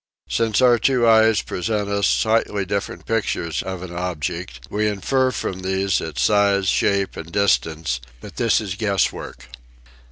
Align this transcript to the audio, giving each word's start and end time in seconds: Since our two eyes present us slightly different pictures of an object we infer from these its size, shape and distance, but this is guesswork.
Since 0.27 0.63
our 0.63 0.79
two 0.79 1.07
eyes 1.07 1.43
present 1.43 1.87
us 1.87 2.07
slightly 2.07 2.65
different 2.65 3.05
pictures 3.05 3.61
of 3.61 3.83
an 3.83 3.93
object 3.93 4.65
we 4.71 4.87
infer 4.87 5.29
from 5.29 5.59
these 5.61 6.01
its 6.01 6.23
size, 6.23 6.67
shape 6.69 7.15
and 7.15 7.31
distance, 7.31 8.01
but 8.19 8.37
this 8.37 8.59
is 8.59 8.73
guesswork. 8.73 9.45